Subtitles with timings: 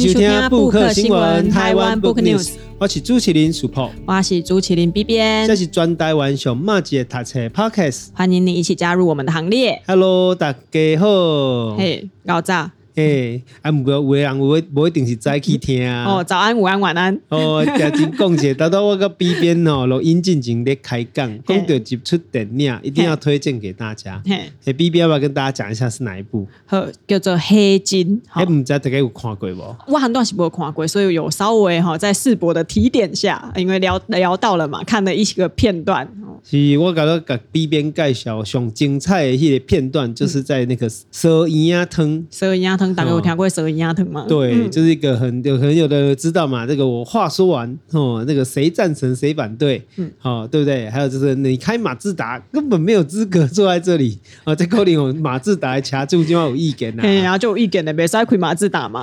[0.00, 9.82] 收听布克新闻台湾 Book News，我是朱麒麟 Super，我是朱麒麟 B 编，这是专台湾上马姐读册 Podcast，欢迎你一起加入我们的行列。
[9.86, 12.72] Hello，大家好，嘿，高炸。
[12.94, 16.04] 哎，啊，不过有的人有不一定是早起听啊。
[16.04, 17.18] 哦，早安、午安、晚安。
[17.28, 24.22] 哦，家真讲起，达到我个 B 边哦， 录音进前咧开讲，讲到一出电影，一定要推荐给大家。
[24.26, 26.46] 嘿，B 边要不要跟大家讲一下是哪一部？
[26.66, 28.20] 好，叫做《黑金》。
[28.32, 29.76] 哎，唔知大家有看过无？
[29.86, 36.08] 我很多是没有看过，所以有稍微哈在世博的提点下，因为聊聊到了嘛，看了一个片段。
[36.42, 42.89] 是我感到给 B 边介绍上精彩的一个片段，就是在那个蛇营鸭汤，蛇营鸭汤。
[42.94, 44.26] 大家有听过蛇营鸭汤吗？
[44.28, 46.66] 对，嗯、就是一个很有很有的知道嘛。
[46.66, 50.88] 这个我话说完哦，那个谁赞成谁反对，嗯，好、哦，对不对？
[50.90, 59.00] 还有就是你开马自达根本没有资格坐在这里啊，在扣零马自达还掐住就要有意见呐，然后就有意见的别再开马自达嘛。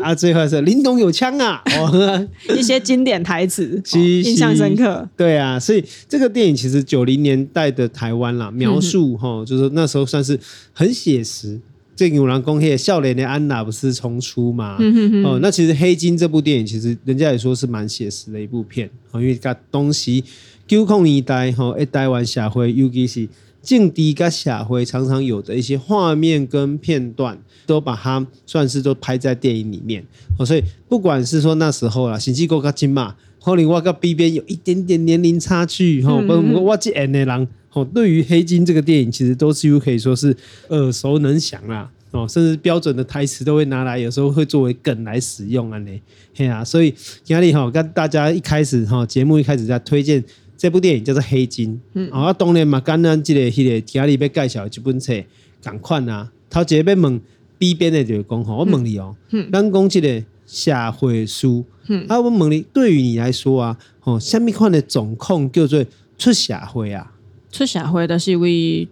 [0.00, 5.08] 啊，最后是林董有枪啊，哦、 一些经典台词， 哦、印象深刻。
[5.16, 10.38] 对啊，所以这个电影其实九零年代的台湾啦，描述哈、就是那时候算是
[10.72, 11.60] 很写实。
[11.94, 14.76] 这个有人讲，嘿，少年的安娜不是重出吗？
[14.80, 20.24] 嗯、哼哼哦，那其实《黑金》这部电影，其实人家也说是蛮写实的一部片，哦，因为它东西
[20.66, 23.28] 九控年代哈，一台湾社会，尤其是
[23.62, 30.02] 政治跟社会常常有的一些画面跟片段，都把它算是都拍在电影里面。
[30.38, 37.48] 哦，所以不管是说那时候啦，新机构跟金马，可能我跟 B 边有一点点年龄差距，哈、嗯，不过我这演的人。
[37.72, 40.36] 哦，对于《黑金》这个电影，其实都几乎可以说是
[40.68, 41.90] 耳熟能详啦。
[42.10, 45.78] 哦，甚至标准的台词都会拿来，有时候会作为梗来使用啊。
[45.78, 46.00] 呢，
[46.34, 46.94] 嘿啊，所以
[47.28, 50.22] 压力哈，跟大家一开始哈，节目一开始在推荐
[50.58, 51.74] 这部电影叫做《黑金》。
[51.94, 55.24] 嗯，啊，当然嘛，刚刚这个、那个压力被介绍这本书，
[55.62, 57.18] 赶快啊，头一个要问
[57.56, 65.82] B 边的就是讲吼，我问你哦，嗯，咱讲这个社会书，嗯，啊，我问你，对于你来说啊，哦，什么款的状况叫做
[66.18, 67.11] 出社会啊？
[67.52, 68.88] 出社会都是为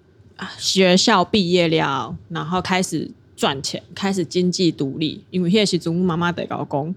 [0.59, 5.25] 学校毕业了，然后开始赚钱，开始经济独立。
[5.31, 6.95] 因为那时阵妈妈在我讲，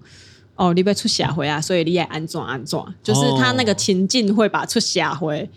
[0.56, 5.50] 哦，你要出社会啊，所以你也安怎安怎，就是他那个情境会把出社会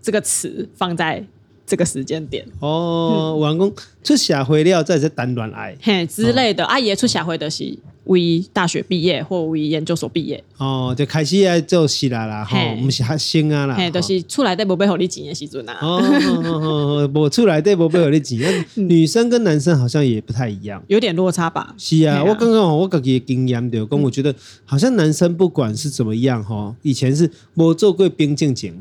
[0.00, 1.26] 这个词放在
[1.66, 2.46] 这个时间点。
[2.60, 6.64] 哦，员工、嗯、出社会了，再是谈恋爱嘿之类的。
[6.66, 7.78] 阿、哦、爷、啊、出社会的是。
[8.06, 16.00] 为大学毕业或为研究所毕业哦，就开始爱做事啦啦，吼，不是学生啊啦，嘿，都、就是出来的无被好你钱的时阵啊，哦，
[16.44, 21.74] 哦，无出来的无被好你钱，女生跟男生好像也不太一样，有点落差吧？
[21.76, 24.32] 是啊，我刚刚我自己的经验就讲，我觉得
[24.64, 28.72] 好像男生不管是怎么样哈，以前是没做过兵进前，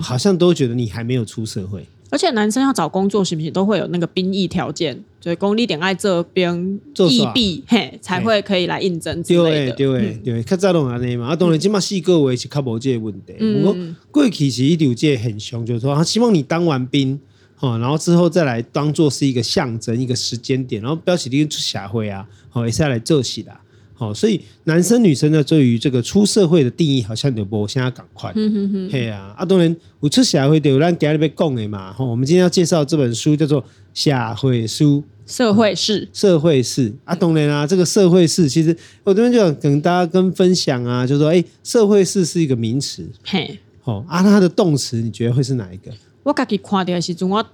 [0.00, 1.86] 好像都觉得你还没有出社会。
[2.12, 5.02] 而且男生要找工作，是不是都会有那个兵役条件？
[5.18, 6.78] 所以公立点爱这边
[7.08, 9.72] 役毕，嘿，才会可以来应征之类的。
[9.72, 11.28] 对对对，较早拢安尼嘛。
[11.28, 13.32] 啊，当然，即嘛四个月是较无这个问题。
[13.38, 13.76] 不过
[14.10, 17.18] 过去是一条这很凶，就是说他希望你当完兵，
[17.56, 23.50] 哈，然后之后再来当做是一个象征，一个时间点，然后标起你出社会啊，好，也是要来做事的。
[24.02, 28.32] 哦，所以男生女生呢，对于这个出社会的定义，好像就无现在赶快。
[28.34, 31.92] 嗯嗯嗯，嘿啊，啊当然我出社会就咱今日要讲的嘛。
[31.92, 33.62] 吼，我们今天要介绍这本书叫做
[33.94, 36.92] 《社会书》，社会事，社会事。
[37.04, 43.08] 啊，当然啊，这个社会事，其实我这边就想跟大家跟分享啊，就是说，哎，社会事是一个名词。
[43.24, 45.92] 嘿，哦，啊，它的动词你觉得会是哪一个？
[46.24, 47.44] 我自己看到的时候，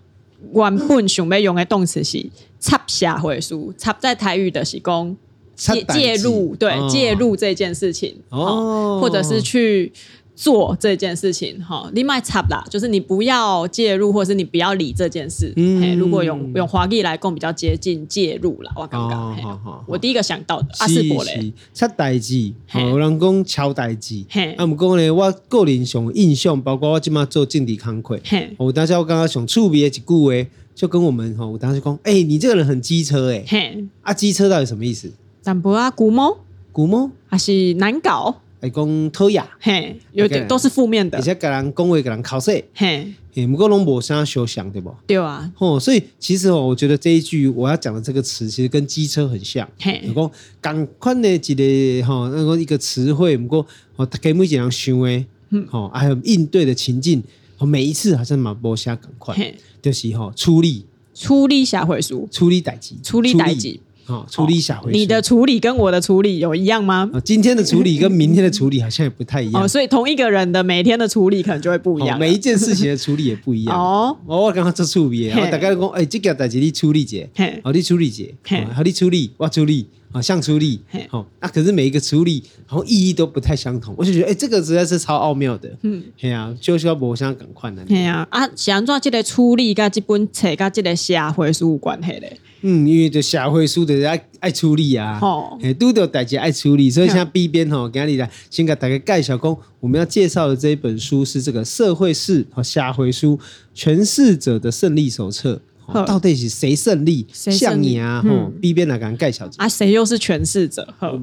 [0.53, 2.25] 我原本想要用的动词是
[2.59, 5.17] 插社会书，插在台语的是讲。
[5.59, 9.93] 介介入，对、哦、介入这件事情，哦，或者是去
[10.37, 15.53] 做这件事情，哈，你卖插啦，就是你不要介入，或者是你不要理这件事。
[15.57, 18.71] 嗯，如果用用华语来讲，比较接近介入了。
[18.77, 24.25] 我刚刚，我第一个想到的阿士伯嘞，插代志，有人讲敲代志，
[24.57, 28.17] 啊，不过呢，我个人上印象，包括我今嘛做政治工作，
[28.59, 35.11] 我当时我刚刚上触别一句话，就跟我们哈，我当时讲，哎，你这个人很机车，哎，啊，机车到底什么意思？
[35.49, 36.39] 淡薄啊，古摸，
[36.73, 38.43] 古摸还是难搞？
[38.61, 41.17] 还讲讨厌，嘿，有点都是负面的。
[41.17, 43.15] 而且给人讲话，给人考试，嘿，
[43.47, 44.95] 不过拢无啥相像，对不？
[45.07, 49.67] 对啊，哦，所以其实哦，我觉得这一句我要讲的这个词，其实跟机车很像。
[49.81, 50.31] 嘿，讲
[50.61, 53.67] 赶快的一个哈，那个一个词汇，不过
[53.97, 57.23] 哦，给每一个人想诶，嗯，哦，还有应对的情境，
[57.57, 60.85] 哦，每一次好像嘛无啥赶快，就是哈，处理。
[61.15, 63.81] 处理社会事，处理代志，处理代志。
[64.09, 67.09] 哦，处理小回、哦、你的处理跟我的处理有一样吗？
[67.13, 69.61] 哦、今天的处理跟明天的处理好像也不太一样。
[69.63, 72.19] 哦，所以同一个人的每天的处理可能就会不一样、哦。
[72.19, 73.79] 每一件事情的处理也不一样。
[73.79, 77.29] 哦，我刚刚做处理，我大概讲，哎，这个代志你处理姐，
[77.63, 78.35] 好，你处理姐，
[78.75, 80.81] 好，你处理，我处理，啊，像处理，
[81.11, 92.27] 哦，那可是每一个处理，然后意义都不太相同，我就觉得，哎，这个实在是超奥妙的，嗯，嘿啊，就是要无相赶快的，嘿啊，啊，是安怎这个处理跟这本册跟这个社会是有关系的？
[92.63, 103.39] 嗯，因为这社会书的爱爱处理啊，哦，哎，都得大家爱处理，所以像 B 边吼，今日来先给大家介绍讲，我们要介绍的这一本书是这个社会事和下回书
[103.75, 105.61] 诠释者的胜利手册。
[106.07, 107.27] 到底是谁胜利？
[107.33, 110.87] 像你啊，吼，B 边来讲盖小姐啊，谁又是诠释者？
[110.99, 111.19] 呵，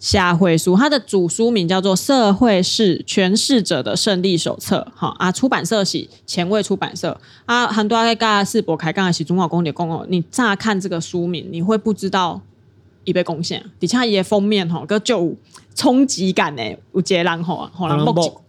[0.00, 4.86] 社会书，它的主书名叫做《社会是诠释者的胜利手册》。
[4.98, 7.66] 哈啊，出版社是前卫出版社啊。
[7.66, 10.06] 很多在噶世博开讲的是中华公的公哦。
[10.08, 12.40] 你乍看这个书名，你会不知道
[13.04, 13.64] 已被贡献。
[13.80, 15.34] 底下一封面吼，个就
[15.74, 16.62] 冲击感呢，
[16.92, 18.04] 有杰兰吼，好了，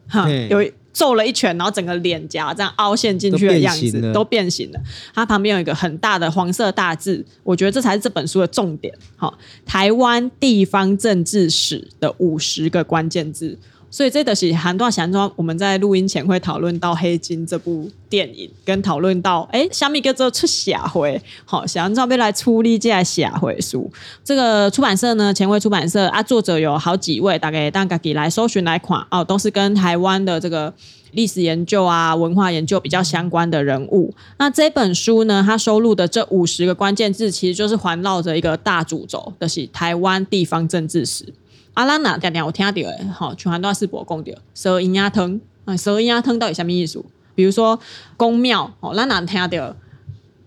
[0.08, 0.72] 哈有。
[1.00, 4.80] 皱了一拳，然后整个脸颊这样凹陷进去的样子都变形了。
[5.16, 8.94] 它旁边有一个很大的黄色大字，我觉得这才是这本书的重点。
[9.16, 13.58] 好，台湾地方政治史的五十个关键字。
[13.92, 23.92] 所以这个是很多想说，我们在录音前会讨论到《黑金》这部电影，跟讨论到哎，虾米叫做出社会，好，想要来处理这社会书。
[24.24, 30.72] 这个出版社呢，前卫出版社啊，作者有好几位，大概大家可以来搜寻来看哦，都是跟台湾的这个
[31.14, 34.14] 历史研究啊、文化研究比较相关的人物。
[34.38, 41.26] 那这本书呢，它收录的这五十个关键字，其实就是环绕着一个大主轴，就是台湾地方政治史。
[41.80, 44.38] 阿拉那点点我听到诶，好，全环都是博公的。
[44.54, 47.02] 蛇银鸭汤啊，蛇银鸭汤到底什么意思？
[47.36, 47.80] 比如说
[48.18, 49.74] 宫庙哦，咱哪听到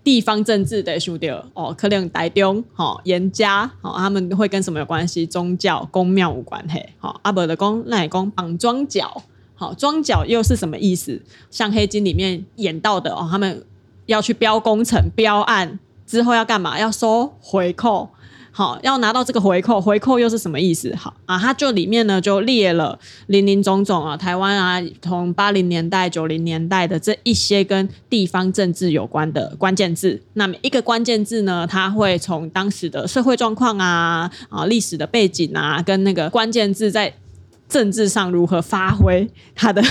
[0.03, 5.25] 地方政治的书掉哦，可能台中哦，严家哦，他们会跟什么有关系？
[5.25, 6.79] 宗教宫庙无关系。
[6.99, 9.23] 好，阿伯的公那也公绑庄脚，
[9.55, 11.19] 好，庄脚又是什么意思？
[11.49, 13.65] 像黑金里面演到的哦，他们
[14.05, 16.79] 要去标工程、标案之后要干嘛？
[16.79, 18.09] 要收回扣。
[18.55, 20.93] 好，要拿到这个回扣，回扣又是什么意思？
[20.95, 30.21] 好啊，它就里面呢就列了林林总总啊，台湾啊，从八零年代、九零年代的这一些跟地方政治有关的关键字。
[30.33, 37.11] 那么一个关键字呢，它会从当时的社会状况啊、啊历史的背景啊，跟那个关键字在
[37.67, 39.81] 政治上如何发挥它的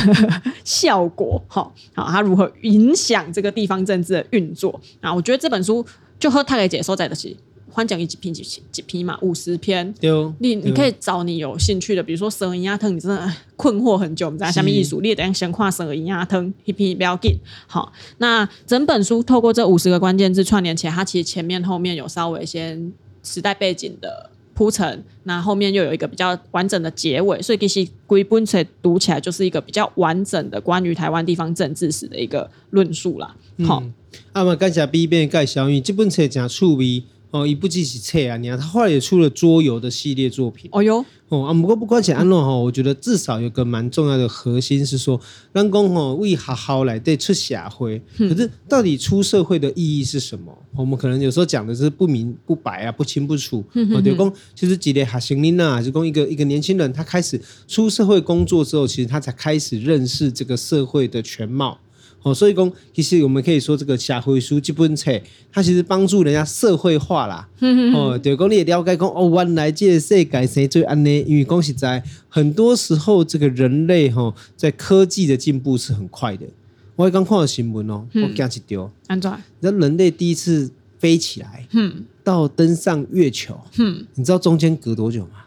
[0.63, 5.13] 效果，好，好，它如何影响这个地方政治的运作啊？
[5.13, 5.85] 我觉得这本书
[6.21, 7.37] 就和他给解说在的是。
[7.73, 9.93] 宽讲一几篇几几篇嘛，五十篇。
[9.95, 17.35] 对，你你可以找你有兴趣的，比如说《蛇银鸭汤》，你真的困惑很久，我们在下面艺术，你也等下先看《蛇银鸭汤》一篇不要紧。
[17.67, 22.93] 好，那整本书透过这五十个关键字串联起来，它其实前面后面有稍微先
[23.23, 33.35] 时代背景的铺陈，那后面又有一个比较完整的结尾，所以其实归本册读起来就是一个比较完整的关于台湾地方政治史的一个论述啦。
[33.65, 33.93] 好，嗯、
[34.33, 37.03] 啊嘛，感谢 B 编介绍，因为这本册真趣味。
[37.33, 40.69] 哦，一部机器册啊，你看他后来也出了桌游的系列作品。
[40.71, 45.19] 哦哟，哦啊，不过不管怎样哈，我觉得至少有个蛮重要的核心是说，
[45.51, 48.01] 让公吼为好好来对出社会。
[48.19, 50.57] 可是到底出社会的意义是什么？
[50.77, 53.65] 我们可能有时候讲的是不明不白啊，不清不楚。
[53.95, 61.79] 哦，对公，其实几年哈行林呐，就公一个一个年轻人，他开始出社会工作之后，其实他才开始认识这个社会的全貌。
[62.23, 65.11] 哦，所以讲，其实我们可以说，这个社会书这本册，
[65.53, 67.49] 它其实帮助人家社会化啦。
[67.95, 76.47] 哦，对，讲你也了解讲，哦，原来这个世界是最安呢，因为讲实在，很多时候这个人类哈，在科技的进步是很快的。
[76.95, 79.31] 我刚看到新闻哦，我惊一丢，安怎？
[79.61, 85.47] 你知道人类第一次飞起来，嗯，到登上月球，嗯，你知道中间隔多久吗？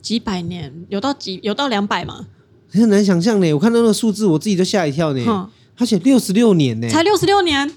[0.00, 0.72] 几百年？
[0.88, 1.38] 有到几？
[1.42, 2.28] 有到两百吗？
[2.70, 3.52] 很难想象呢。
[3.52, 5.50] 我看到那个数字，我自己都吓一跳呢。
[5.78, 7.70] 而且六十六年呢，才六十六年。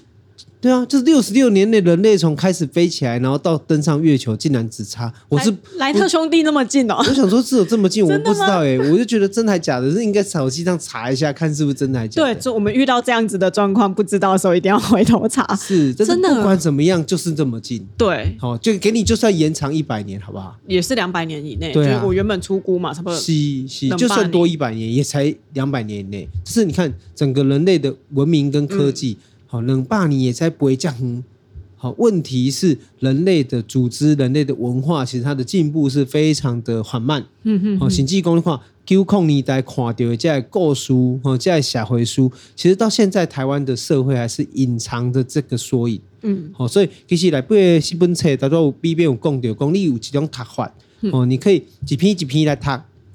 [0.60, 6.96] 对啊，就是六十六年内人类从开始飞起来，然后到登上月球，竟然只差我是莱特兄弟那么近哦。
[6.98, 12.34] 我想说，只有这么近，我 不知道哎，我就觉得真还假的，是应该手机上查一下，看是不是真的还假的。
[12.34, 15.56] 对，就我们遇到这样子的状况，不知道的时候一定要回头查。
[15.56, 17.86] 是，真的，不管怎么样，就是这么近。
[17.96, 20.54] 对，好，就给你就算延长一百年，好不好？
[20.66, 21.72] 也是两百年以内。
[21.72, 23.18] 对啊，我原本出估嘛，差不多。
[23.18, 23.32] 是
[23.66, 26.28] 是，就算多一百年，也才两百年以内。
[26.44, 29.16] 就是你看，整个人类的文明跟科技。
[29.50, 31.24] 好，冷霸你也才不会这样。
[31.76, 37.26] 好，问题是人类的组织、人类的文化，其实它的进步是非常的缓慢。
[37.42, 37.80] 嗯嗯。
[37.80, 40.92] 好，甚至讲的话，九零年代看到的这故事，
[41.24, 46.00] 哦，这社会书，其实到现在台湾的社会还是隐藏着这个缩影。
[46.22, 46.52] 嗯。
[46.52, 50.72] 好，所以其实来背这本册，大家有 B 编有讲到，讲你有几种读法。
[51.10, 52.68] 哦，你可以一篇一篇来读。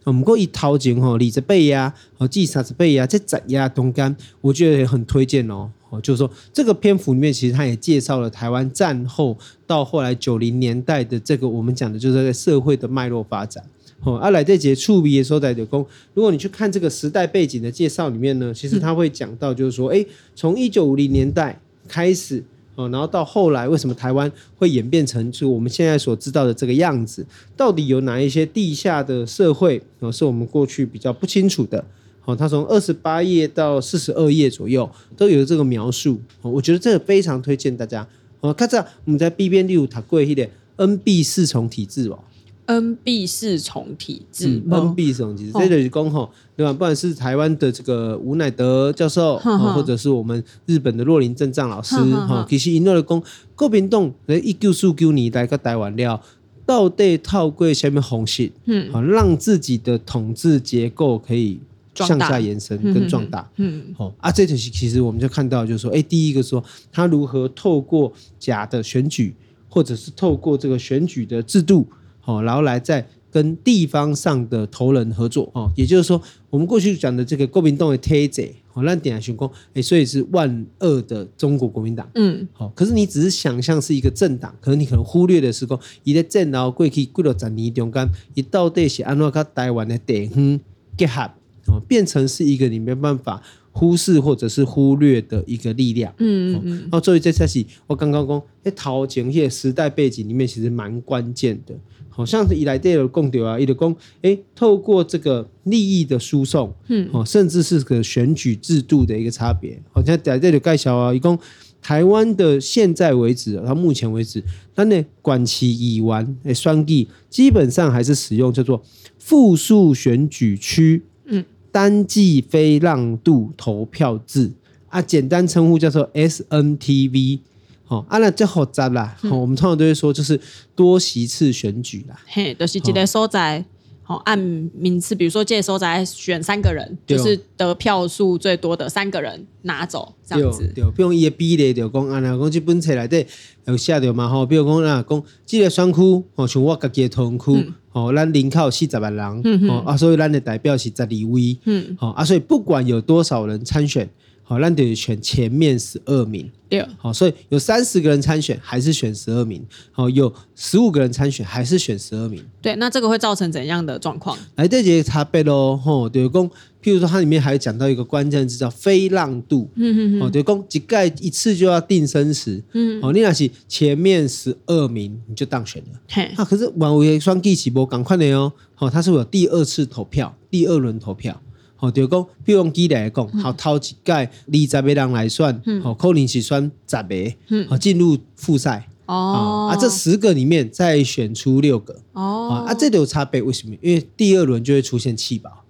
[0.04, 5.72] 我们过一掏钱吼，二十倍呀，哦，记三十倍呀，这十呀中间，我觉得也很推荐哦。
[5.90, 9.38] 哦，就是说这个篇幅里面，其实他也介绍了台湾战后
[9.68, 13.64] 到后来九零年代的这个我们讲的就是在社会的脉络发展。
[14.04, 22.44] 哦，阿，来这节触笔的时候在就讲，如果你去看这个时代背景的介绍里面呢，其实他会讲到，就是说，哎，从一九五零年代开始，
[22.76, 27.26] 哦，然后到后来，为什么台湾会演变成就我们现在所知道的这个样子？
[27.58, 31.84] 到底有哪一些地下的社会，哦，是我们过去比较不清楚的？
[32.26, 36.20] 哦，他从二十八页到四十二页左右都有这个描述。
[36.42, 38.06] 哦，我觉得这个非常推荐大家。
[38.42, 42.20] 哦，看这我们在 B 边六塔贵一点，NB 四重体制哦。
[42.68, 46.74] NB 四重体制，NB 四重体制，这就是讲吼，对吧？
[46.74, 51.96] 不管是台湾的这个吴乃德教授，或者是我们日本的洛林正藏老师，
[52.28, 53.24] 哈，其实因为讲
[53.56, 56.20] 国民党在一九四九年代个台湾了，
[56.66, 61.60] 到底透过什么方式，嗯，好让自己的统治结构可以
[61.96, 69.34] 向下延伸跟壮大，嗯，好啊，这就是其实我们就看到，就是说，哎，第一个说他如何透过假的选举，
[69.70, 71.88] 或者是透过这个选举的制度。
[72.20, 90.60] 好，然后来再跟地方上的头人合作哦，也就是说，我们过去讲的这个国民党的体制，好，那点下寻工，哎，所以是万恶的中国国民党，嗯，好，可是你只是想象是一个政党，可能你可能忽略的是说，一个政党过去几多十年中间，一到底是安怎跟台湾的地方
[90.98, 91.30] 结合，
[91.68, 93.42] 哦，变成是一个你没办法
[93.72, 101.76] 忽视或者是忽略的一个力量，嗯嗯嗯，然后所以这才是我刚刚讲，哎，陶景业时代背景里面，其实蛮关键的。
[102.08, 109.78] 好像是以来的共丢啊，一的公，哎，透过这个利益的输送，嗯，哦，甚至是个选举制度的一个差别。
[109.92, 111.38] 好像在这里介绍啊，一共
[111.82, 114.42] 台湾的现在为止，到目前为止，
[114.74, 118.82] 它呢管其已完，哎，双地基本上还是使用叫做
[119.20, 121.44] 复数选举区，嗯，
[121.76, 124.50] 单季非让渡投票制
[124.88, 127.40] 啊，简单称呼叫做 SNTV。
[127.84, 129.14] 好，啊，那这好杂啦。
[129.20, 130.40] 好，我们通常都会说，就是
[130.74, 132.18] 多席次选举啦。
[132.28, 133.66] 嘿，就是一个所在，
[134.08, 140.72] 好按名次，比如说这时候再选三个人，就是得票数最多的三个人拿走这样子。
[140.76, 143.26] 对，比如伊个比例就讲，啊，那讲这本册内底
[143.66, 154.08] 有写着嘛，吼，比如讲啊，讲这个选区，吼，像我家己的同区，哦，咱人口四十万人，哦，啊，所以咱的代表是十二位，嗯，好，啊，所以不管有多少人参选。
[154.48, 156.48] 好，那得选前面十二名。
[156.70, 159.64] 对，好，所以有三十个人参选，还是选十二名。
[159.92, 162.44] 好，有十五个人参选，还是选十二名。
[162.62, 164.38] 对，那这个会造成怎样的状况？
[164.56, 165.76] 来，这节差别喽。
[165.76, 166.48] 吼，对公，
[166.84, 169.68] 譬如说它里面还有讲到一个关键字叫非浪度。
[169.76, 172.62] 嗯嗯哦，对公，一盖一次就要定生死。
[172.74, 173.00] 嗯。
[173.02, 176.00] 哦，你那是前面十二名你就当选了。
[176.10, 176.24] 嘿。
[176.36, 178.54] 啊，可是万为双计起波赶快的哦。
[178.76, 181.42] 好，它是有第二次投票，第二轮投票。
[181.86, 184.30] 好，就讲，比如讲举例来讲，好，头一届二
[184.70, 188.90] 十个人来算，好，可能是选十个，好，进入复赛。
[189.06, 191.96] 哦，啊，这十个里面再选出六个。
[192.14, 193.76] 哦，啊，这里有差别，为什么？
[193.84, 195.64] 因为第二轮就会出现弃保。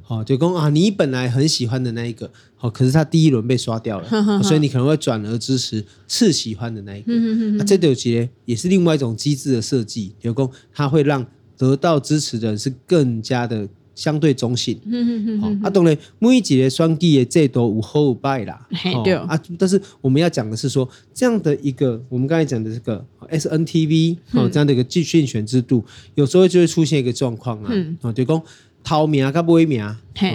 [0.00, 7.12] 好，就讲啊，你本来很喜欢的那一个，好，可是他第一轮被刷掉了，所以你可能会转而支持次喜欢的那一个。
[7.58, 11.26] 啊，这里有节也是另外一种机制的设计，就讲它会让
[11.58, 13.68] 得到支持的人是更加的。
[14.00, 18.66] 相对中性，嗯嗯嗯，啊，当然每一个选举的制度有好有败啦，
[19.04, 19.12] 对。
[19.12, 28.42] 啊，但是我们要讲的是说，这样的一个我们刚才讲的这个 SNTV 哦，这样的一个竞选制度，有时候就会出现一个状况啊，啊，就讲
[28.82, 29.84] 头名跟尾名，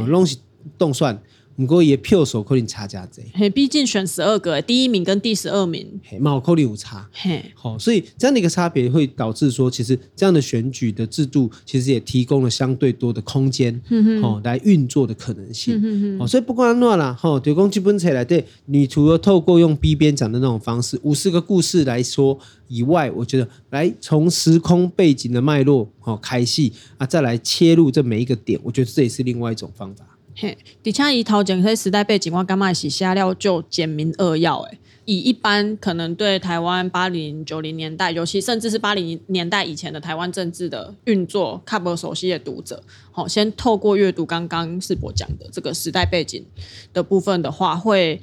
[0.06, 0.38] 拢是
[0.78, 1.20] 动算。
[1.56, 30.06] 不过也票数可能差价这，嘿，毕竟选十二个，第一名跟第十二名，嘿，嘛可能有差，嘿，好，所以这样的一个差别会导致说，其实这样的选举的制度，其实也提供了相对多的空间，嗯好，来运作的可能性，嗯好，所以不管怎啦，哈，对公基本起来，对，你除了透过用 B 编讲的那种方式，五十个故事来说以外，我觉得来从时空背景的脉络，好开戏啊，再来切入这每一个点，我觉得这也是另外一种方法。
[30.38, 34.78] 嘿，而且伊头前迄时代背景，我感觉是写了就简明扼要诶。
[35.06, 46.44] 以一般可能对台湾八零九零年代，尤其甚至是八零年代以前的台湾政治的运作，看不熟悉的读者，好，先透过阅读刚刚世博讲的这个时代背景
[46.92, 48.20] 的部分的话，会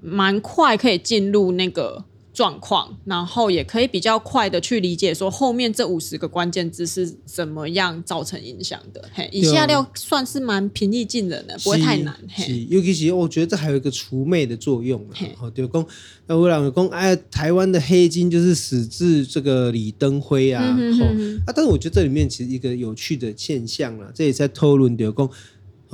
[0.00, 2.04] 蛮快可以进入那个。
[2.34, 9.08] 状况，然后也可以比较快的去理解说后面这五十个关键字是怎么样造成影响的。
[9.14, 12.12] 嘿，以下料算是蛮平易近人的，不会太难。
[12.28, 15.00] 嘿，尤其是我觉得这还有一个除魅的作用。
[15.36, 15.86] 好，就讲
[16.26, 20.74] 那我两个讲，哎，台湾的黑金就是始自这个李登辉啊。
[20.76, 25.30] 嗯、哼哼啊，但是我觉得这里面其实一个有趣的现象啊，这也在讨论，就讲。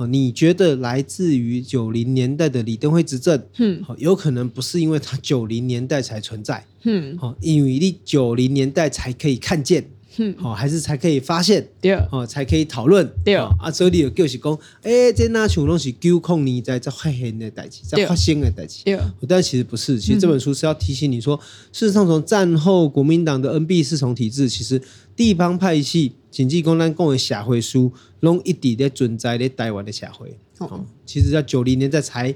[0.01, 9.85] 哦，你觉得来自于九零年代的李登辉执政，嗯，好，有可能不是因为他九零年代才存在，嗯，好，因为你九零年代才可以看见。
[10.17, 21.39] 嗯，好，还是才可以发现，对，哦，才可以讨论，对，啊，所以你就是讲，哎，这哪像东西九零年代在发现的代志，在发生的代志，对，但其实不是，其实这本书是要提醒你说，
[21.71, 24.81] 事实上从战后国民党的 NB 四重体制，其实
[25.15, 32.35] 地方派系、经济公单共的社会书，拢一直在存在在台湾的社会，哦，其实在九零年代才。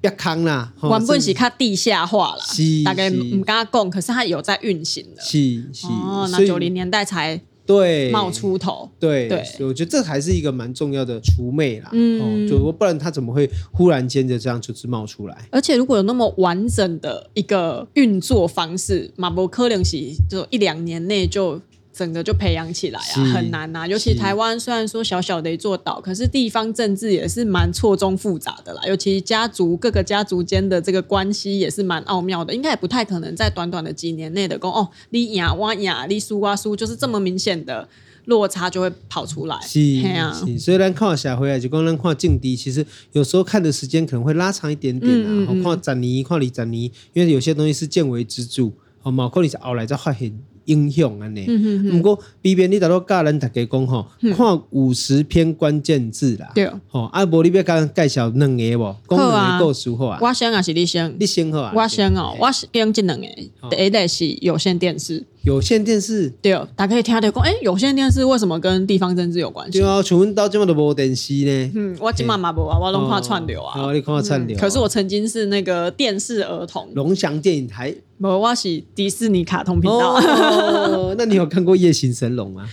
[0.00, 2.42] 别康啦，原本是它地下化了，
[2.84, 5.22] 大概唔敢讲，可是它有在运行的。
[5.22, 5.38] 是
[5.72, 11.90] 是，哦，那九零年代才对冒出头，对对，我觉得这还是一个蛮重要的除魅啦。
[11.92, 15.48] 嗯，就不然它怎么会忽然间就这样就是冒出来？
[15.50, 19.96] 而且如果有那么完整的一个运作方式，马博科林是
[20.28, 21.60] 就一两年内就。
[21.96, 23.86] 整个就培养起来啊，很难呐、啊。
[23.86, 28.82] 尤其台湾虽然说小小的一座岛，可是地方政治也是蛮错综复杂的啦。
[28.86, 37.88] 尤其家族各个家族间的这个关系也是蛮奥妙的，应该也不太可能在短短的几年内的公哦，你赢我赢，你输我输，就是这么明显的
[38.26, 39.58] 落差就会跑出来。
[39.62, 40.58] 是，啊、是。
[40.58, 45.24] 所以咱看下回来就讲咱看劲敌，其实有时候看的时间可能会拉长一点点啊。
[45.26, 48.70] 嗯嗯嗯看十年，看二十年，因为有些东西是见微知著，
[49.02, 50.38] 哦，毛可能是后来再发现。
[50.66, 51.46] 影响安尼，
[51.90, 54.06] 不过边边你大多教人大家讲吼，
[54.36, 60.18] 看五十篇关键字啦，对，吼，啊无你要讲介绍两个无，讲两个够熟好啊。
[60.20, 61.14] 我先还是你先？
[61.18, 61.72] 你先好啊。
[61.74, 63.26] 我先哦，我是用这两个，
[63.70, 65.24] 第一个是有线电视。
[65.46, 69.78] 有线电视，对，大家可以听到讲，哎，有线电视为什么跟地方政治有关系？
[69.78, 71.70] 对啊，请问到今嘛都无电视呢？
[71.72, 73.80] 嗯，我今嘛嘛无啊，我拢看串流啊。
[73.80, 74.58] 哦，你看串流。
[74.58, 76.88] 可是我曾经是那个电视儿童。
[76.94, 77.94] 龙翔电影台。
[78.18, 80.16] 无，我是迪士尼卡通频道。
[80.16, 82.68] 哦， 那你有看过《夜行神龙》吗？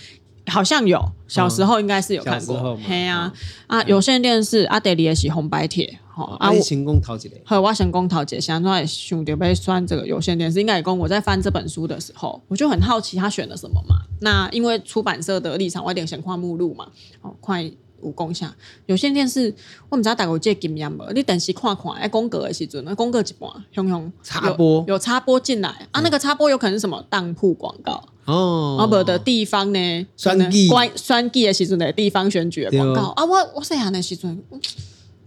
[0.47, 2.75] 好像有，小时候应该是有看过。
[2.83, 3.31] 嘿啊
[3.67, 5.67] 啊，有线电视阿德里也是红白
[6.13, 6.23] 帖。
[6.23, 13.95] 好，啊，我成功淘姐，和我成功淘姐，想说兄弟被算这个有线电视，应该也讲我在翻这本书的时候，我就很好奇他选了什么嘛。
[14.21, 16.87] 那因为出版社的立场，我一点先看目录嘛。
[17.21, 17.69] 哦，快
[18.01, 18.53] 五共享
[18.85, 19.53] 有线电视，
[19.89, 21.11] 我们知道大概这经验无？
[21.13, 30.37] 你电视看看，哎，公格的时阵，公格一半，熊熊插播有插播进来啊，那个插播有可能是什么当铺广告哦，啊不的地方呢，选
[30.69, 34.43] 关选举的时阵的地方选举的广告啊，我我细汉的时阵。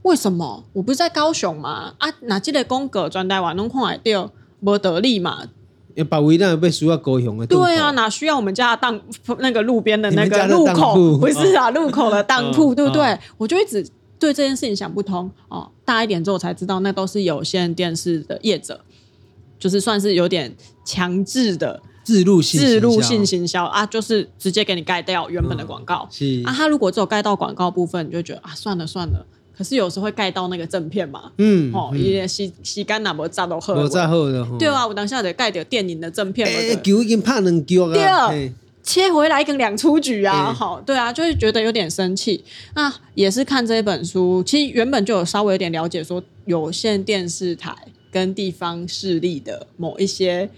[0.06, 1.92] 为什么我不是在高雄吗？
[1.98, 5.42] 啊，哪记得公格转台湾弄看来掉没得力嘛？
[5.96, 7.46] 要把维那被输到高雄的。
[7.46, 9.00] 对啊，哪需要我们家的当
[9.38, 10.94] 那个路边的那个路口？
[11.18, 13.18] 不是啊，路口的当铺，对不对？
[13.36, 13.84] 我就一直
[14.16, 15.68] 对这件事情想不通哦。
[15.84, 18.80] 大一点之后才知道，那都是有线电视的业者，
[19.58, 26.06] 就是算是有点强制的自入性自入性行销啊，就是直接给你盖掉原本的广告。
[26.12, 29.26] 是啊，他如果只有盖到广告部分，你就觉得啊，算了算了。
[29.56, 38.32] 可是有时候会盖到那个正片嘛，嗯，哦，也洗洗干哪么炸到好，我炸好的，对啊，我当下得盖掉电影的正片，哎，球已经拍两球啊，
[38.82, 42.44] 切回来一个两出局啊，好，对啊，就会觉得有点生气。
[42.74, 47.74] 那也是看这一本书，其实原本就有稍微有点了解，说有线电视台
[48.12, 50.48] 跟地方势力的某一些。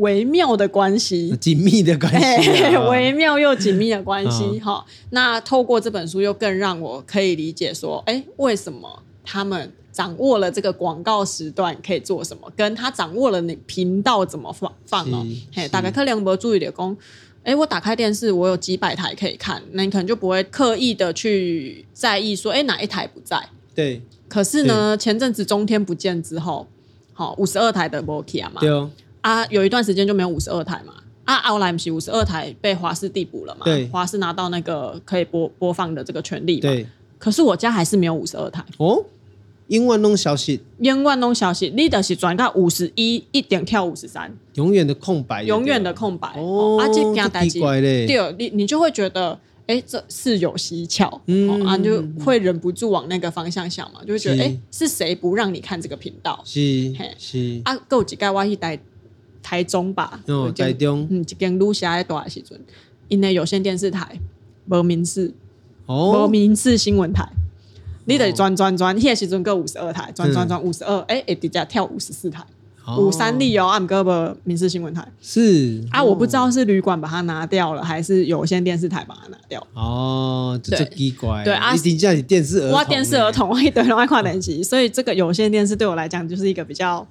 [0.00, 4.58] 微妙的关系，紧密的关系、啊， 微妙又紧密的关系。
[4.60, 15.26] 哈、哦，那透过这本书，又更让我可以理解说，哎，为什么他们掌握了这个广告时段可以做什么，跟他掌握了你频道怎么放放哦。
[15.52, 16.96] 嘿，打开克良博注意点工，
[17.44, 23.38] 哎，我打开电视，我有几百台可以看，那你可能就不会刻意的去在意说，哎，哪一台不在？
[23.74, 24.00] 对。
[24.28, 26.66] 可是呢，前阵子中天不见之后，
[27.12, 28.60] 好，五十二台的 Nokia 嘛。
[28.60, 28.88] 对哦。
[29.20, 36.86] 啊，有一段时间就没有五十二台嘛，啊，后来不是五十二台被华视递补了嘛，对，华视拿到那个可以播播放的这个权利嘛，对。
[37.18, 38.64] 可是我家还是没有五十二台。
[38.78, 39.04] 哦，
[39.68, 46.28] 永远拢消息，永远拢消息，你的是转到五十一，一点跳五十三，永远的空白，永远的空白。
[46.38, 56.40] 哦，啊，这样奇怪嘞，对，你你就会觉得，哎，这是有蹊跷，嗯，啊，就会忍不住往那个方向想嘛，就会觉得，哎，是谁不让你看这个频道？
[56.46, 58.80] 是，是，啊，够几盖挖一台。
[59.42, 62.60] 台中吧，哦，台中，嗯，一间路下在大时阵，
[63.08, 64.18] 因为有线电视台
[64.66, 65.32] 无民视，
[65.86, 67.28] 哦，无民视新闻台，
[68.04, 72.44] 你得转转转，迄个时阵够五十二台，转转转五十二，哎，直接跳五十四台，
[72.98, 75.82] 五三立哦，俺们哥无民视新闻台，是。
[75.90, 87.06] 啊，我不知道是旅馆把它拿掉了，还是有线电视台把它拿掉，哦，这奇怪，对啊，你叫你电视儿童，我电视儿童，我一堆人爱看电视，所以这个有线电视对我来讲就是一个比较。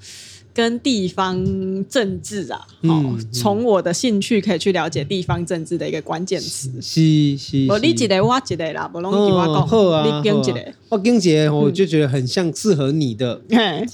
[0.54, 1.44] 跟地方
[1.88, 6.70] 政治啊，哦，从我的兴趣可以去了解地方政治的一个关键词。
[6.82, 9.68] 是是，我你一个我一个啦，不拢给我讲。
[9.68, 13.42] 好啊，你讲一个，我讲一个，我就觉得很像适合你的。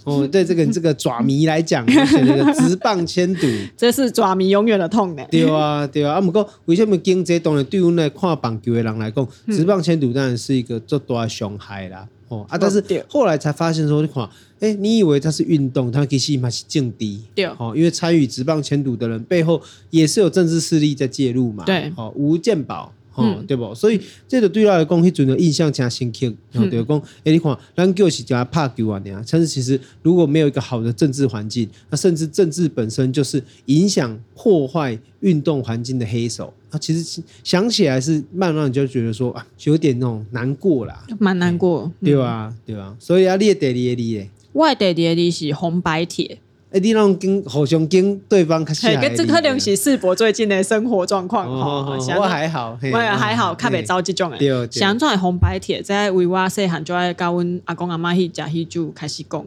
[0.06, 5.24] 哦，对这个 这个爪迷来讲，选那个职棒千赌，这是爪迷永远的痛呢。
[5.30, 6.15] 对啊，对啊。
[6.15, 12.08] 啊，不过为什么经济当然对阮来看棒球的人来讲，直棒千赌当然是一个最大的伤害啦。
[12.28, 14.28] 哦啊，但是后来才发现说，你看，
[14.60, 17.22] 哎，你以为它是运动，它其实嘛是政敌。
[17.36, 19.62] 对，哦，因为参与职棒迁赌的人背后
[19.92, 21.64] 也是有政治势力在介入嘛。
[21.66, 23.73] 对，哦，吴建宝，哦，对不？
[23.73, 26.28] 所以这个对他来讲，迄阵的印象加深刻。
[26.54, 29.23] 哦，对，讲，哎，你看，咱就是叫他拍球啊，那样。
[29.30, 36.54] 但是其实如果没有一个好的政治环境，那甚至政治本身就是影响破坏运动环境的黑手。
[36.80, 42.54] 其实想起来是慢慢就觉得说啊，有点那种难过啦，蛮难过，嗯、对吧？
[42.65, 42.95] 对吧？
[42.99, 46.38] 所以啊，你的第二个字诶，我的第二个字是红白帖，
[46.76, 51.98] 哎，你拢跟互相跟对方较像，跟这可能是世博最近的生活状况哈。
[52.18, 54.68] 我还好，我还好，较袂遭这种诶。
[54.70, 59.46] 想做红白帖，在为我细汉就爱教阮阿公阿妈去食迄酒开始讲。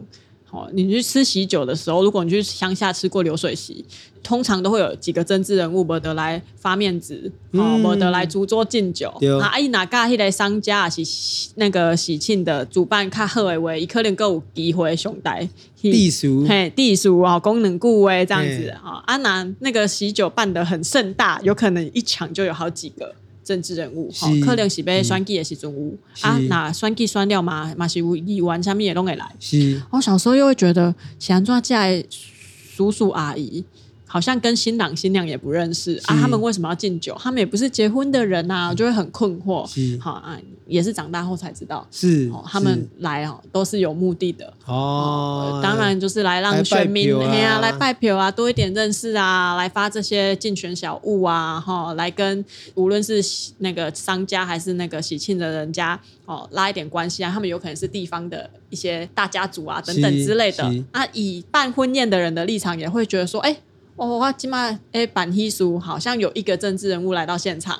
[0.51, 3.85] 好，你去吃喜酒的时候，如果你去乡下吃过流水席，
[4.23, 9.09] 通常都会有几个政治人物不得来发面子，哦、嗯，不得来主桌敬酒。
[9.39, 11.03] 啊，阿姨哪家迄个商家是
[11.55, 15.47] 那个喜庆的主办较好的话，伊可能够有机会上台。
[15.79, 19.03] 地叔，嘿，地叔啊，功能顾威这样子啊。
[19.05, 23.13] 阿南嘿、啊、那个喜酒办得很盛大，有可能一场就有好几个。
[23.49, 29.25] 政治人物，吼，可能是被选举的时阵有啊，那选举选了嘛，嘛是有议员啥物也拢会来。
[29.39, 32.05] 是，我小时候又会觉得，像这些
[32.75, 33.65] 叔叔阿姨。
[34.11, 37.15] 好像跟新郎新娘也不认识啊，他们为什么要敬酒？
[37.19, 39.63] 他们也不是结婚的人呐，就会很困惑。
[40.01, 45.59] 好啊，也是长大后才知道，是他们来哦，都是有目的的哦。
[45.61, 52.43] 当然就是来让选民哎呀来拜票啊，多一点认识啊，来发这些竞选小物啊，哈，来跟
[52.73, 53.23] 无论是
[53.59, 57.31] 那个商家还是那个喜庆的人家哦拉一点关系啊。
[57.31, 61.05] 他们有可能是地方的一些大家族啊等等之类的啊。
[61.13, 63.55] 以办婚宴的人的立场也会觉得说，哎。
[63.99, 67.79] 哦，我起码诶，板黑叔好像有一个政治人物来到现场，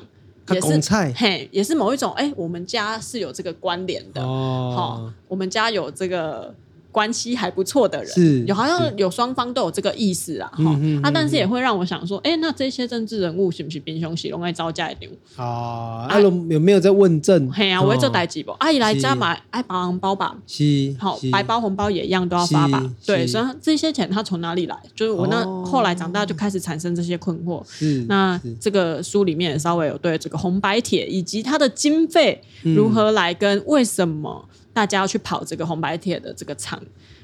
[0.51, 0.79] 也是
[1.15, 6.53] 嘿，也是某一种诶，我们家是有这个关联的哦，好，我们家有这个。
[6.99, 16.07] 关系还不错的人，是有好像有双方都有这个意思啊，哈啊，但是也会让我想说，哎，那这些政治人物是不是平常时拢爱招架一点啊？
[16.09, 17.49] 阿龙有没有在问政？
[17.49, 18.51] 嘿啊，我会做代志不？
[18.59, 20.35] 阿姨来家买爱包红包吧？
[20.45, 22.83] 是，好，白包红包也一样都要发吧？
[23.05, 24.75] 对，所以这些钱他从哪里来？
[24.93, 27.63] 就是我那后来长大就开始产生这些困惑。
[27.65, 34.43] 是，那这个书里面也稍微有对这个红白帖以及它的经费如何来跟为什么。
[34.79, 36.81] 大家要去跑这个红白帖的这个场，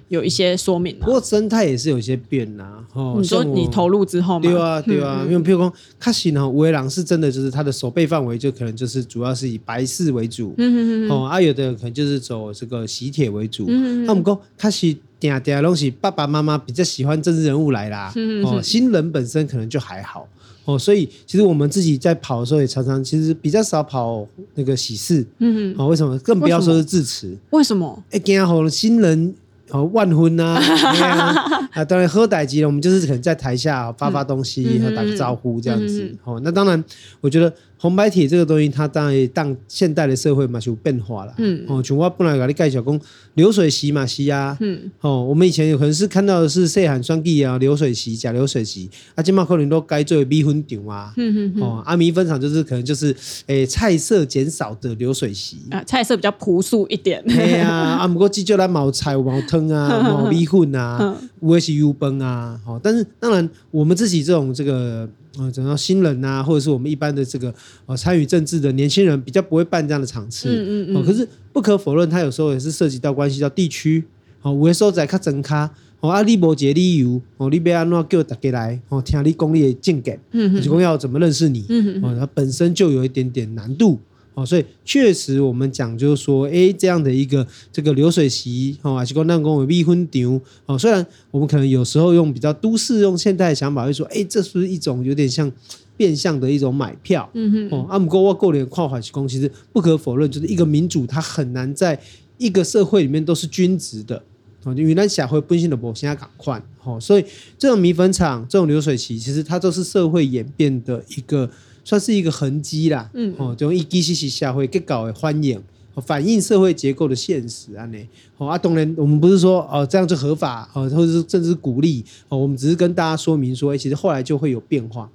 [0.09, 0.93] 有一些说明。
[0.99, 2.83] 不过生态也是有些变呐。
[2.91, 4.41] 哦，你说你投入之后吗？
[4.41, 5.25] 对啊，对啊。
[5.25, 10.53] 因为譬如说，卡西呢，五位郎是真的，就是他的守备范围就可能就是主要是以白事为主。
[10.57, 11.09] 嗯嗯嗯。
[11.09, 13.63] 哦，啊，有的可能就是走这个喜帖为主。
[13.69, 14.05] 嗯嗯。
[14.05, 18.11] 那我们讲卡西点点东西，爸爸妈妈比较喜欢政治人物来啦。
[18.17, 18.45] 嗯嗯。
[18.45, 20.27] 哦，新人本身可能就还好。
[20.65, 26.17] 哦，所以其实我们自己在跑的时候，也常常其实比较少跑那个喜事，嗯嗯，哦，为什么？
[26.19, 28.03] 更不要说是致辞，为什么？
[28.11, 29.33] 哎，今天好新人。
[29.71, 30.61] 哦，万婚呐，
[31.73, 36.15] 啊，当然喝歹级了，我们就是可能在台下发发东西，和打个招呼这样子。
[36.23, 36.81] 哦，那当然，
[37.19, 37.51] 我觉得
[37.85, 41.33] 红白帖这个东西，它当然也当现代的社会嘛，就变化了。
[41.37, 42.99] 嗯，哦，像我本来给你介绍讲
[43.35, 44.57] 流水席嘛，是啊。
[44.59, 51.13] 嗯，哦，我们以前有可能是看到的是细汉双季啊，流水席假流水席，啊，今嘛可能都改做米粉场啊。
[51.17, 57.23] 嗯嗯哦，啊，米粉场就是可能就是诶菜色减少的流水席啊，菜色比较朴素一点。
[57.27, 61.15] 对啊，啊，不过记住来毛菜毛汤啊， 毛米粉啊，
[61.49, 62.59] 有的是油饭啊。
[62.65, 65.09] 好，但是当然我们自己这种这个。
[65.37, 67.53] 啊，等到新人啊，或者是我们一般的这个
[67.87, 70.47] 呃参与政治的年轻人，比较不会办这样的场次。
[70.47, 71.05] 嗯嗯嗯。
[71.05, 74.01] 可是不可否认，它有时候也是涉及到关系到地区。
[74.39, 75.69] 好，有的时候在较整卡。
[75.99, 78.79] 哦，啊，你无一个理由，哦，你要安怎叫大家来？
[78.87, 80.17] 哦，听你讲你的政见。
[80.31, 80.61] 嗯嗯。
[80.61, 81.65] 就是要怎么认识你？
[81.67, 82.05] 嗯嗯。
[82.05, 83.99] 哦，它本身就有一点点难度。
[84.35, 95.49] 哦，所以确实我们讲就是说，哎，这样的一个这个流水席，哦，还是讲那种米粉场，哦，虽然我们可能有时候用比较都市用现代的想法，会说，哎，这是不是一种有点像
[95.95, 97.29] 变相的一种买票？
[97.33, 101.97] 嗯哼，哦，啊，不过我过年跨海公，其实不可否认，就是一个民主，它很难在
[102.37, 104.21] 一个社会里面都是均值的，
[104.65, 107.23] 哦，因为那社会本身的博现在赶快，哦，所以
[107.57, 111.49] 这种米粉厂，这种流水席，其实它都是社会演变的一个。
[111.85, 115.61] 算是一个痕迹啦，嗯，哦，这种一基是是社会结构的欢迎，
[116.03, 117.97] 反映社会结构的现实啊，呢，
[118.37, 125.07] 哦啊，当然我们不是说哦这样就合法哦，或者是甚至是鼓励哦，我们只是跟大家说明说，哎，其实后来就会有变化。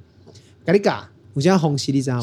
[0.64, 2.22] 咖喱咖，我现在红喜你知道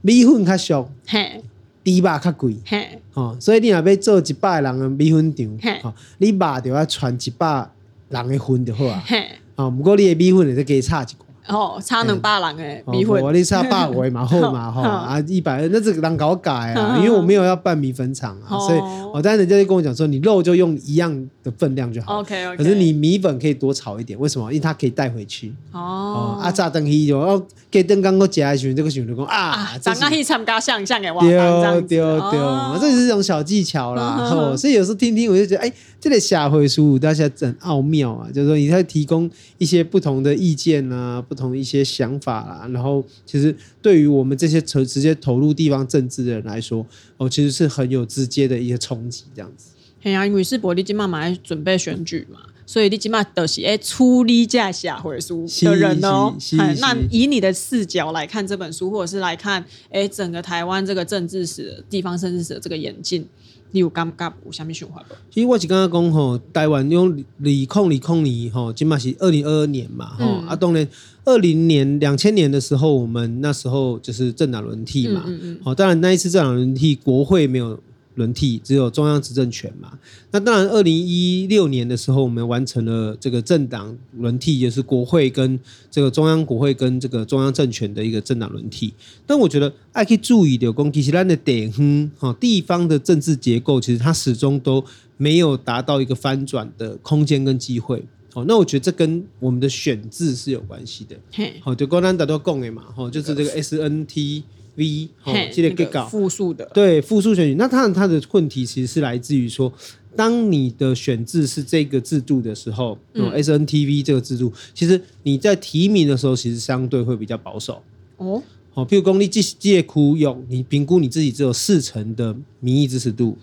[0.00, 1.42] 米粉较俗，嘿，
[1.84, 5.46] 猪肉较贵，嘿，哦，所以你若要做一百人的米粉场，
[5.82, 7.68] 哦，你肉就要传一百
[8.08, 11.26] 人的粉就好啊，嘿，哦，不过你的米粉就加差一块。
[11.50, 18.78] 哦，差两百人诶，米粉，我你差百位嘛，好嘛， 哈啊，一百，那这个人搞改啊，因为我没有要办米粉厂啊，所以，
[19.12, 24.50] 我当然人家就跟我讲说，你肉就用一样的分量就好，OK OK，可是你米粉可以多炒一点，为什么？
[24.50, 35.72] 因为它可以带回去，哦，啊，炸灯鱼就哦，给灯刚哥夹下去，这个时候就讲啊，刚刚去参加像像诶，哇，丢丢丢，这是一种小技巧啦，哦，所以有时候听听我就觉得，哎。
[36.02, 38.26] 这个下回书大家真奥妙啊！
[38.32, 49.70] 就是说，你在提供一些不同的意见啊，不同一些想法啦，然后其实对于我们这些直直接投入地方政治的人来说，哦，其实是很有直接的一些冲击，这样子。
[50.02, 56.34] 哎呀，因为是伯利金妈妈准备选举嘛，所以你起码都是哎处理这社会事的人哦。
[56.80, 63.26] 那以你的视角来看这本书，或者是来看哎整个台湾这个政治史、地方政治史的这个演进。
[63.72, 65.14] 你有感觉有啥物想法无？
[65.30, 70.24] 其实我是感觉讲吼，台湾用二零二零年吼，起码是二零二二年嘛吼。
[70.24, 70.86] 嗯、啊，当然
[71.24, 75.24] 二零年两千年的时候，我们那时候就是政党轮替嘛。
[75.26, 77.78] 嗯嗯好，当然那一次政党轮替，国会没有。
[78.16, 79.96] 轮替只有中央执政权嘛？
[80.32, 85.58] 那当然，二零一六年的时候，我们完成了这个政党轮替，也是国会跟
[85.90, 88.92] 这个中央国会跟这个中央政权的一个政党轮替。
[89.26, 94.84] 但我觉得，还可以注意的，攻击其他的点，哼，哈，地方的政治结构，其实它始终都
[95.16, 98.04] 没有达到一个翻转的空间跟机会。
[98.34, 101.16] 哦，那我觉得这跟我们的选制是有关系的。
[101.60, 104.42] 好，就刚刚大家都讲的嘛，哈，就是这个 S N T。
[104.80, 109.70] V 哦，这个给搞复数的，对复数选举，那它它的问题其实是来自于说，
[110.16, 117.82] 当你的选制是这个制度的时候，嗯，SNTV 这个制度，其实你在提名的时候，其实相对会比较保守。
[118.16, 118.42] 哦。
[118.72, 123.36] 好，譬如公立这这窟用你评估你自己只有四成的民意支持度，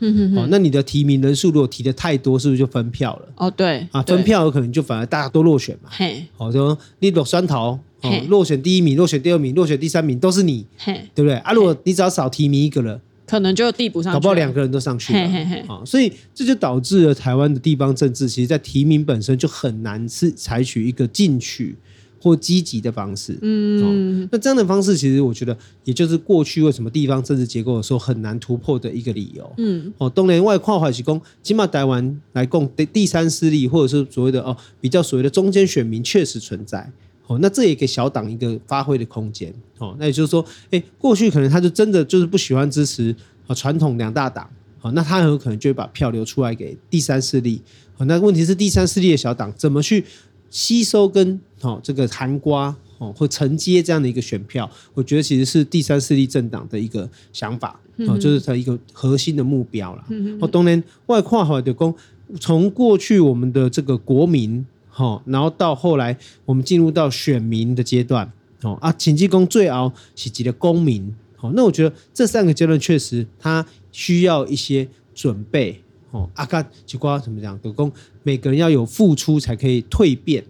[0.49, 3.27] 那你的提名人数如果提的太多，是不是就分票了？
[3.35, 5.89] 哦，对，啊，分票有可能就反而大家都落选嘛。
[5.91, 7.79] 嘿，好，说你落选头。
[8.01, 11.35] 哦，落选第一名，落选第二名，落选第三名都是你，嘿对不对？
[11.37, 15.19] 啊，如果你只要少提名一个人，可能就递补上去，搞不好两个人都上去了。
[15.19, 21.75] 嘿嘿嘿哦，所以这就导致了台湾的地方政治，其实在提名本身就很难是采取一个进取
[22.19, 23.37] 或积极的方式。
[23.41, 23.83] 嗯、
[24.23, 29.51] 哦，那这样的方式，其实我觉得，也就是过去为什么地方政治结构的时候很难突破的一个理由。
[29.57, 36.91] 嗯，哦，东联外跨海是攻，起码台湾来供，第三势力或者是所谓的哦，比较所谓的中间选民确实存在。
[37.27, 39.53] 哦，那这也给小党一个发挥的空间。
[39.79, 43.13] 哦，那也就是说，哎，过去可能他就真的就是不喜欢支持
[43.47, 44.49] 啊传统两大党。
[44.81, 47.61] 哦，那他很有可能就会把票流出来给第三势力。
[47.97, 50.05] 哦，那问题是第三势力的小党怎么去
[50.49, 54.69] 吸收跟哦这个含瓜哦会承接这样的一个选票？
[54.93, 57.79] 我觉得其实是第三势力政党的一个想法。
[58.07, 60.05] 哦，就是它一个核心的目标了。
[60.09, 61.95] 嗯哦，当然外跨海的工，
[62.39, 64.65] 从过去我们的这个国民。
[64.99, 68.31] 哦，然后到后来，我们进入到选民的阶段，
[68.63, 77.61] 哦啊，请济公最熬是级的公民，好，那我觉得这三个阶段确实他需要一些准备，哦，阿卡吉瓜怎么讲？
[77.61, 77.91] 就讲
[78.23, 80.43] 每个人要有付出才可以蜕变。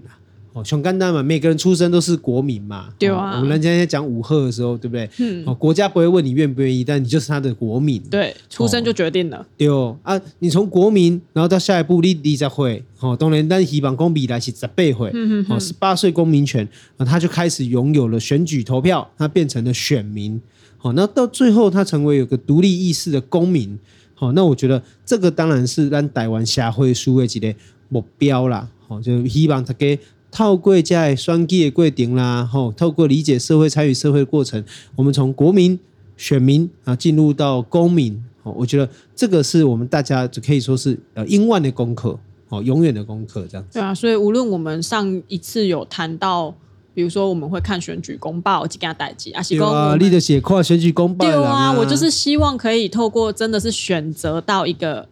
[0.57, 2.89] 哦，熊肝蛋嘛，每个人出生都是国民嘛。
[2.97, 3.35] 对啊。
[3.35, 5.07] 我们人家在讲武贺的时候，对不对？
[5.19, 5.43] 嗯。
[5.45, 8.01] 哦，国家不会问你愿不愿意，但你就是他的国民。
[8.09, 9.45] 对，出生就决定了。
[9.55, 9.95] 对哦。
[10.01, 12.83] 啊，你从国民，然后到下一步，你你再会。
[13.01, 15.11] 哦，当然，但希望公比来是十八岁。
[15.13, 15.45] 嗯嗯。
[15.47, 16.67] 哦，十八岁公民权，
[16.97, 20.41] 啊，他就开始拥有了选举投票，他变成了选民。
[20.79, 23.77] 好，那到最后，他成为有个独立意识的公民。
[24.15, 27.53] 好，那我觉得这个当然是让台湾社会数位级的
[27.89, 28.67] 目标啦。
[28.87, 29.99] 好，就希望他给。
[30.29, 34.63] 透过在双击的过程啦，吼，透过理解社会、参与社会的过程，
[34.95, 35.79] 我们从国民、
[36.15, 43.79] 选民啊，进入到公民，哦，我觉得这个是我们大家就可以说是呃，英万的功课，哦，永远的功课这样子。
[43.79, 46.53] 对啊，所以无论我们上一次有谈到，
[46.93, 55.07] 比如说我们会看选举公报，几件代志啊，是啊，立的写跨选举公报，对啊，我就是希望可以透过真的是选择到一个。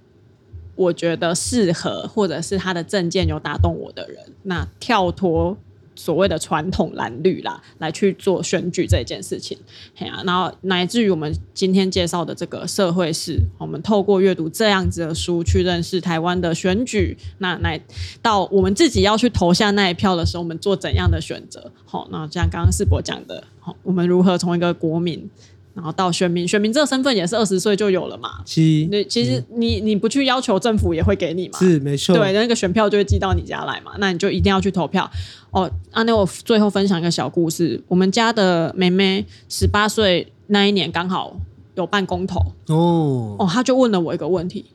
[0.75, 5.57] 我觉得适合，或者是他的政见有打动我的人，那跳脱
[5.95, 9.57] 所谓的传统蓝绿啦，来去做选举这件事情，
[9.95, 17.79] 嘿啊，然后乃至于我们今天介绍的这个社会史，我们透过阅读这样子的书去认识台湾的选举，那来
[18.21, 21.71] 到我们自己要去投下那一票的时候，我们做怎样的选择？
[21.85, 25.29] 好，那像刚刚世博讲的，好，我们如何从一个国民。
[25.75, 28.41] 然后到选民，选民这个身份也是二十岁就有了嘛。
[28.45, 31.59] 其那，其实你你不去要求政府也会给你嘛。
[31.59, 32.15] 是没错。
[32.15, 35.11] 对，那个选票就会寄到你家来嘛，那你就一定要去投票。
[35.51, 41.35] 哦，啊，那我最后分享一个小故事，我们家的妹妹十八岁那一年刚好
[41.75, 44.67] 有办公投哦哦，她就问了我一个问题：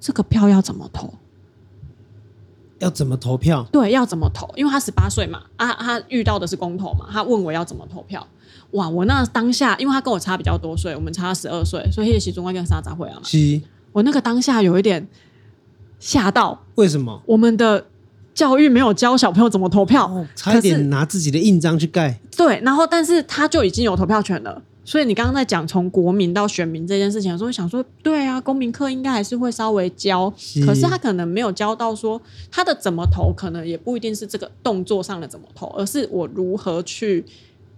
[0.00, 1.14] 这个票要怎么投？
[2.80, 3.64] 要怎么投票？
[3.70, 4.52] 对，要怎么投？
[4.56, 8.26] 因为她十八岁嘛，啊，她遇到的是公投嘛，她问我要怎么投票。
[8.74, 8.88] 哇！
[8.88, 13.22] 我那当下，因为他跟我差比较多岁，我们差十二岁，所以也是中外跟沙杂会啊嘛。
[13.24, 13.60] 是。
[13.92, 15.06] 我那个当下有一点
[15.98, 16.64] 吓到。
[16.74, 17.22] 为什么？
[17.26, 17.86] 我们的
[18.34, 22.18] 教育没有教小朋友怎么投票，哦、差一点拿自己的印章去盖。
[22.36, 24.60] 对，然后但是他就已经有投票权了。
[24.84, 37.24] 所以你刚刚在讲从国民到选民这件事情的时候，想说，对啊，公民课应该还是会稍微教，是，可是他可能没有教到说他的怎么投，可能也不一定是这个动作上的怎么投，而是我如何去。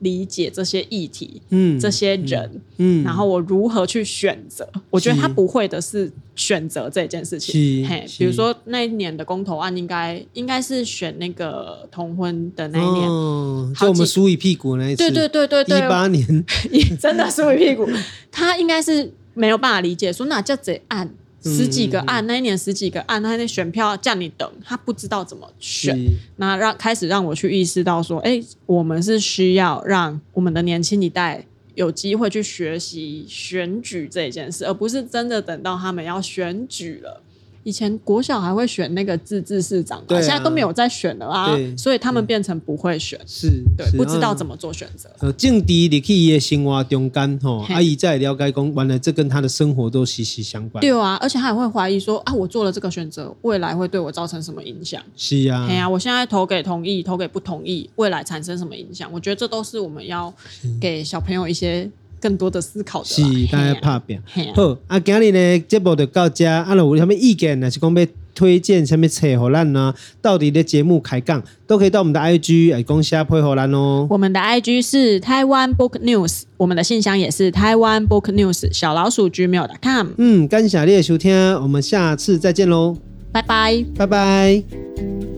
[0.00, 4.68] 理解这些议题，嗯，这些人，嗯，嗯，然后我如何去选择？
[4.90, 7.86] 我觉得他不会的是选择这件事情。
[7.88, 16.44] 嘿，比如说那一年的公投案应，应该应该是选那个同婚的那一年，哦，就我们输一屁股那一次，对对对对对，一八年，
[17.00, 17.88] 真的输一屁股。
[18.30, 21.10] 他应该是没有办法理解，说那叫这案。
[21.54, 25.96] 十几个案，那一年十几个案，他那选票叫你等，他不知道怎么选，
[26.36, 37.22] 那让开始让我去意识到说，哎，我们是需要让我们的年轻一代有机会去学习选举这件事，而不是真的等到他们要选举了。
[37.66, 45.10] 以前国小还会选那个自治市长，现在都没有在选了啊，所以他们变成不会选，是，对，不知道怎么做选择。
[45.18, 50.80] 呃，政治你可以生活中间吼，阿姨在了解讲，完了这跟他的生活都息息相关。
[50.80, 55.02] 对啊，而且他也会怀疑说啊，我做了这个选择，未来会对我造成什么影响？
[55.16, 59.10] 是啊，哎呀，我现在投给同意，投给不同意，未来产生什么影响？
[59.12, 60.32] 我觉得这都是我们要
[60.80, 61.90] 给小朋友一些。
[62.20, 64.22] 更多的思考的，是大家拍片。
[64.54, 67.70] 好，啊，今日呢节目就到这，啊，有什么意见呢？
[67.70, 69.94] 是讲要推荐什么册予咱呢？
[70.20, 74.06] 到底的节目开讲都可以到我们的 IG 来讲下配合咱哦。
[74.10, 80.08] 我们的 IG 是台湾 Book News，我们的信箱也是台湾 Book News 小老鼠 gmail.com。
[80.18, 82.96] 嗯，感谢你的收听，我们下次再见喽，
[83.32, 85.35] 拜拜，拜拜。